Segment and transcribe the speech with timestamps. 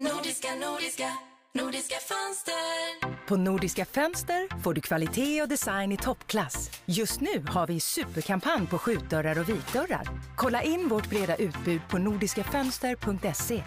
[0.00, 1.08] Nordiska, nordiska,
[1.54, 3.26] nordiska fönster.
[3.28, 6.70] På Nordiska Fönster får du kvalitet och design i toppklass.
[6.86, 10.08] Just nu har vi superkampanj på skjutdörrar och vitdörrar.
[10.36, 13.62] Kolla in vårt breda utbud på nordiskafönster.se.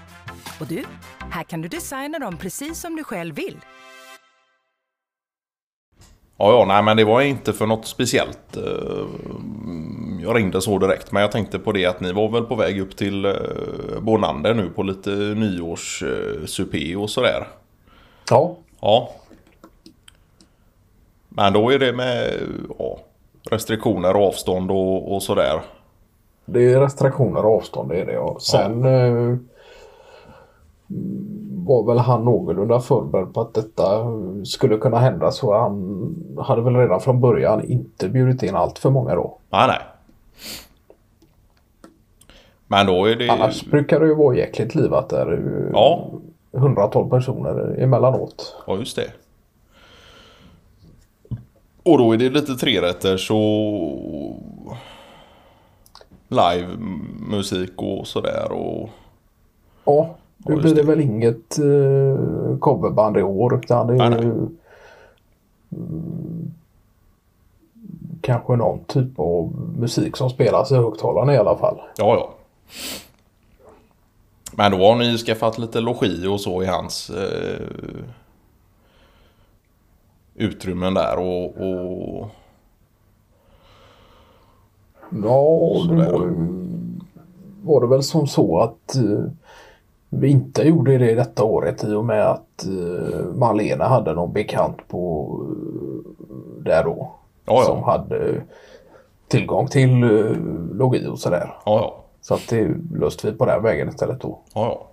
[0.60, 0.86] Och du,
[1.32, 3.58] här kan du designa dem precis som du själv vill.
[6.38, 8.58] Ja, ja, nej men det var inte för något speciellt.
[10.20, 11.12] Eh, Jag ringde så direkt.
[11.12, 13.32] Men jag tänkte på det att ni var väl på väg upp till eh,
[14.02, 17.48] Bonander nu på lite nyårssupé och sådär.
[18.30, 19.10] Ja, Ja.
[21.30, 22.34] Men då är det med
[22.80, 22.98] ja,
[23.52, 25.62] restriktioner och avstånd och, och sådär.
[26.46, 28.18] det är restriktioner och avstånd det är det.
[28.18, 29.38] Och sen eh,
[31.66, 34.06] var väl han någorlunda förberedd på att detta
[34.46, 38.90] skulle kunna hända så han hade väl redan från början inte bjudit in allt för
[38.90, 39.38] många då.
[39.50, 39.80] Nej, nej.
[42.68, 43.30] Men då är det...
[43.30, 45.42] Annars brukar det ju vara jäkligt livat där.
[45.74, 46.10] Ja.
[46.52, 48.56] Hundratals personer emellanåt.
[48.68, 49.12] Ja, just det.
[51.84, 54.78] Och då är det lite trerätters och
[56.28, 56.68] live
[57.30, 58.90] musik och sådär och...
[59.86, 60.88] Ja, nu blir det det.
[60.88, 64.48] väl inget uh, coverband i år utan det är Nej, ju
[68.22, 71.82] kanske någon typ av musik som spelas i högtalarna i alla fall.
[71.98, 72.30] Ja, ja.
[74.52, 77.68] Men då har ni skaffat lite logi och så i hans eh,
[80.36, 82.30] utrymmen där och, och...
[85.10, 86.36] Ja, det var,
[87.64, 89.32] var det väl som så att eh,
[90.10, 94.88] vi inte gjorde det detta året i och med att uh, Marlene hade någon bekant
[94.88, 97.12] på uh, där då.
[97.50, 98.42] Ja, Som hade
[99.28, 100.38] tillgång till uh,
[100.74, 101.54] logi och sådär.
[101.66, 102.04] Ja.
[102.22, 104.40] Så att det löste vi på den vägen istället då.
[104.54, 104.86] Ja.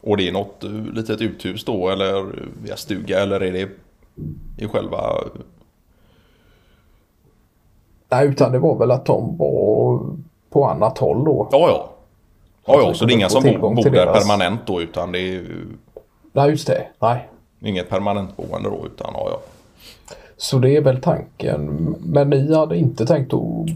[0.00, 3.68] Och det är något eh, litet uthus då eller via stuga eller är det
[4.64, 5.14] i själva...
[8.08, 10.00] Nej, utan det var väl att de var
[10.50, 11.48] på annat håll då.
[11.52, 11.90] Ja, ja.
[12.66, 15.44] Ja, ja, så det är inga som bor, där deras- permanent då utan det är
[16.32, 16.86] Nej, just det.
[16.98, 17.28] Nej.
[17.60, 19.38] inget permanent boende då utan ja, ja.
[20.36, 21.94] Så det är väl tanken.
[22.04, 23.66] Men ni hade inte tänkt att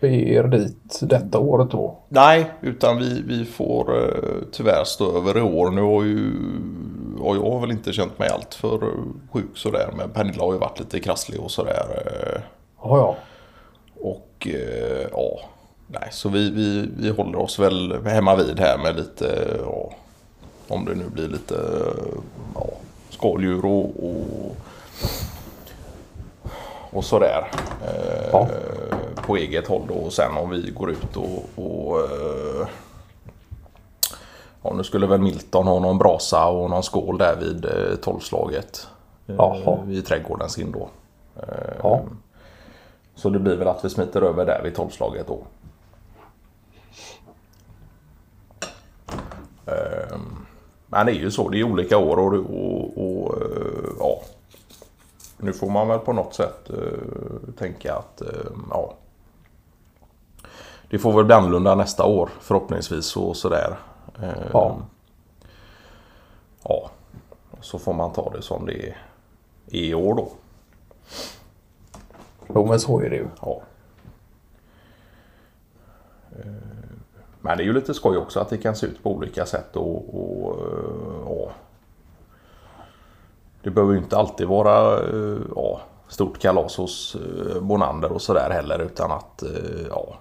[0.00, 1.98] be er dit detta året då?
[2.08, 5.70] Nej, utan vi, vi får eh, tyvärr stå över i år.
[5.70, 6.32] Nu har ju...
[7.20, 8.88] Och jag har väl inte känt mig allt för eh,
[9.32, 9.90] sjuk sådär.
[9.96, 11.84] Men Pernilla har ju varit lite krasslig och sådär.
[12.06, 12.40] eh,
[12.82, 13.16] Ja, ja.
[14.00, 15.40] Och eh, ja,
[15.86, 19.90] nej, så vi, vi, vi håller oss väl hemma vid här med lite, ja,
[20.68, 21.54] om det nu blir lite
[22.54, 22.66] ja,
[23.10, 24.56] skaldjur och, och,
[26.92, 27.50] och sådär.
[27.86, 28.48] Eh, Ja.
[29.26, 32.66] På eget håll då och sen om vi går ut och, och eh,
[34.62, 38.86] Ja, nu skulle väl Milton ha någon brasa och någon skål där vid eh, tolvslaget.
[39.26, 39.34] Eh,
[39.86, 40.88] vid trädgårdens in då.
[41.82, 42.00] ja.
[43.14, 45.38] Så det blir väl att vi smiter över där vid tolvslaget då.
[49.66, 50.46] Ehm,
[50.86, 53.01] Men det är ju så, det är olika år och, och, eh.
[55.42, 58.28] Nu får man väl på något sätt eh, tänka att eh,
[58.70, 58.94] ja.
[60.90, 63.76] Det får väl bli annorlunda nästa år förhoppningsvis och sådär.
[64.22, 64.76] Ehm, Ja.
[66.64, 66.90] Ja.
[67.60, 68.96] Så får man ta det som det är
[69.66, 70.28] i år då.
[72.54, 73.26] Jo, men så är det ju.
[73.40, 73.62] Ja.
[76.38, 76.46] Eh,
[77.40, 79.76] Men det är ju lite skoj också att det kan se ut på olika sätt
[79.76, 81.21] och, och eh.
[83.62, 88.50] Det behöver ju inte alltid vara eh, ja, stort kalas hos eh, Bonander och sådär
[88.50, 90.14] heller utan att eh, ja.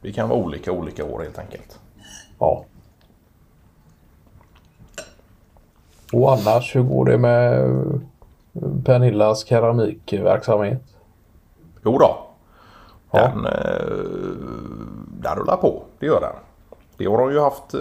[0.00, 1.80] Det kan vara olika olika år helt enkelt.
[2.38, 2.64] Ja.
[6.12, 7.70] Och annars, hur går det med
[8.84, 10.82] Pernillas keramikverksamhet?
[11.84, 12.26] Jo då.
[13.10, 13.42] Den,
[15.20, 15.82] den rullar på.
[15.98, 16.34] Det gör den.
[16.96, 17.74] Det har de ju haft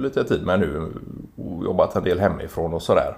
[0.00, 0.92] lite tid med nu
[1.36, 3.16] och jobbat en del hemifrån och sådär.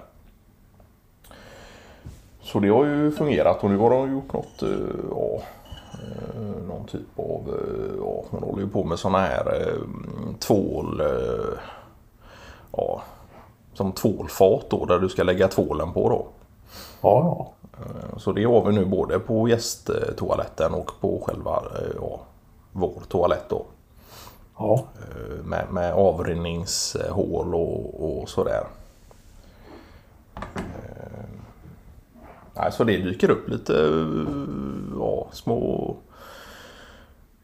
[2.41, 4.69] Så det har ju fungerat och nu har de gjort något, eh,
[5.11, 5.41] ja,
[5.93, 9.73] eh, någon typ av, eh, ja, man håller ju på med sådana här
[10.39, 11.01] tvål,
[12.77, 13.01] ja,
[13.73, 16.25] som tvålfat då där du ska lägga tvålen på då.
[17.01, 17.51] Ja, ja.
[18.17, 21.63] Så det har vi nu både på gästtoaletten och på själva
[22.01, 22.19] ja,
[22.71, 23.65] vår toalett då.
[24.57, 24.83] Ja,
[25.43, 28.63] Med, med avrinningshål och, och sådär.
[32.61, 34.07] Nej, så det dyker upp lite eh,
[34.99, 35.95] ja, små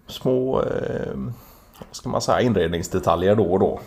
[0.07, 1.15] små eh,
[1.77, 3.79] vad ska man säga, inredningsdetaljer då och då.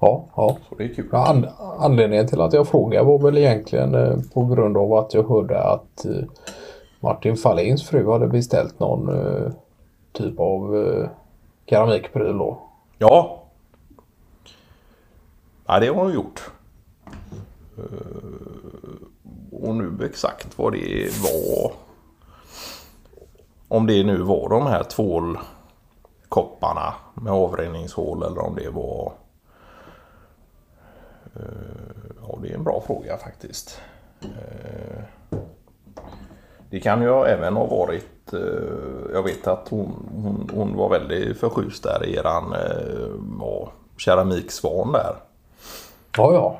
[0.00, 0.58] Ja, ja.
[0.68, 1.08] Så det är kul.
[1.12, 1.46] Ja, an
[1.78, 5.62] anledningen till att jag frågade var väl egentligen eh, på grund av att jag hörde
[5.62, 6.24] att eh,
[7.00, 9.52] Martin Fahlins fru hade beställt någon eh,
[10.12, 11.08] typ av eh,
[11.66, 12.58] keramikpryl då.
[12.98, 13.42] Ja.
[15.66, 16.50] Ja, det har hon gjort.
[19.62, 21.72] Och nu exakt vad det var.
[23.68, 29.12] Om det nu var de här tvålkopparna med avrinningshål eller om det var...
[31.36, 31.42] Eh,
[32.28, 33.80] Ja, det är en bra fråga faktiskt.
[34.22, 35.00] Eh,
[36.70, 38.32] Det kan ju även ha varit...
[38.32, 38.40] eh,
[39.12, 42.54] Jag vet att hon, hon, hon var väldigt förtjust där i eran
[43.40, 45.16] ja, keramiksvan där.
[46.16, 46.58] Ja, ja.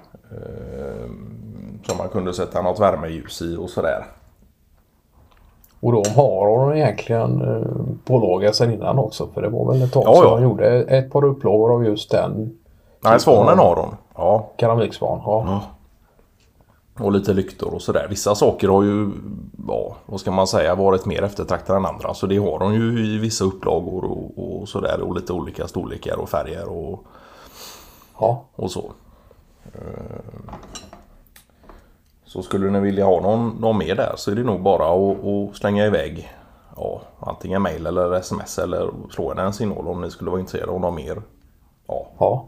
[1.83, 4.07] Eh, Som man kunde sätta något värmeljus i och sådär.
[5.81, 9.29] Och de har hon egentligen eh, pålagat sen innan också.
[9.35, 10.31] För det var väl ett tag Ja, sedan ja.
[10.35, 12.59] hon gjorde ett par upplagor av just den
[13.01, 13.95] Nej, svanen har hon.
[14.15, 14.51] Ja.
[14.57, 15.21] keramiksvan.
[15.25, 15.63] Ja.
[17.01, 18.07] Och lite lyktor och sådär.
[18.11, 19.11] Vissa saker har ju,
[19.69, 22.15] ja, vad ska man säga, varit mer eftertraktade än andra.
[22.15, 25.01] Så det har de ju i vissa upplagor och, och sådär.
[25.01, 27.05] Och lite olika storlekar och färger och,
[28.21, 28.45] ja.
[28.57, 28.85] och så.
[32.29, 35.25] Så skulle ni vilja ha någon, någon mer där så är det nog bara att,
[35.25, 36.29] att slänga iväg
[36.77, 40.73] ja, antingen mail eller sms eller slå en en signal om ni skulle vara intresserade
[40.73, 41.23] av någon mer.
[41.87, 42.45] Ja, Ja.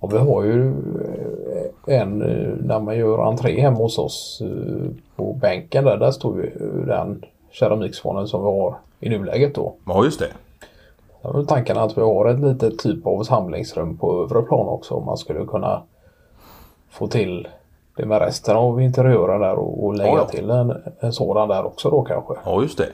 [0.00, 4.90] Och vi har ju eh, en eh, när man gör entré hemma hos oss eh,
[5.16, 5.96] på bänken där.
[5.96, 6.50] Där står ju
[6.86, 9.74] den keramiksvanen som vi har i nuläget då.
[9.86, 10.28] ja just det.
[11.22, 14.94] Då är tanken att vi har ett litet typ av samlingsrum på övre plan också.
[14.94, 15.82] Om man skulle kunna
[16.90, 17.48] få till
[17.96, 20.24] det med resten av interiören där och, och lägga Ja, ja.
[20.24, 22.34] till en, en sådan där också då kanske.
[22.44, 22.88] Ja just det.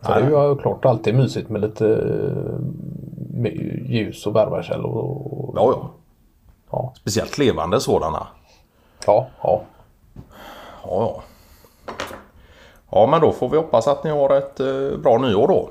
[0.00, 3.52] För det är ju klart alltid mysigt med lite eh,
[3.90, 4.96] ljus och värmekällor.
[4.96, 5.90] Och, Ja, ja.
[6.70, 6.92] ja.
[7.00, 8.26] Speciellt levande sådana.
[9.06, 9.60] Ja, ja.
[10.84, 11.22] Ja, ja.
[12.90, 15.68] Ja, men då får vi hoppas att ni har ett eh, bra nyår då.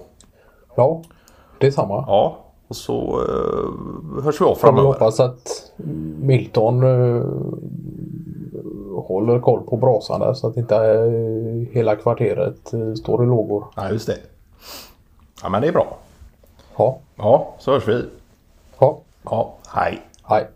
[0.75, 1.01] Ja,
[1.59, 2.03] det är samma.
[2.07, 2.37] Ja,
[2.71, 4.87] och så eh, hörs vi av framöver.
[4.87, 5.71] hoppas att
[6.21, 7.23] Milton eh,
[9.07, 13.65] håller koll på brasan där så att inte eh, hela kvarteret eh, står i lågor.
[13.75, 14.17] Ja, just det.
[15.43, 15.97] Ja, men det är bra.
[16.77, 18.05] Ja, Ja, så hörs vi.
[18.79, 20.01] ja, Ja, hej.
[20.23, 20.47] hej.